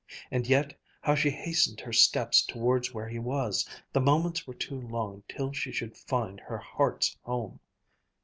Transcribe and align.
And 0.31 0.47
yet 0.47 0.75
how 1.01 1.13
she 1.13 1.29
hastened 1.29 1.81
her 1.81 1.93
steps 1.93 2.41
towards 2.43 2.91
where 2.91 3.07
he 3.07 3.19
was! 3.19 3.69
The 3.93 4.01
moments 4.01 4.47
were 4.47 4.55
too 4.55 4.81
long 4.81 5.21
till 5.29 5.51
she 5.51 5.71
should 5.71 5.95
find 5.95 6.39
her 6.39 6.57
heart's 6.57 7.15
home! 7.21 7.59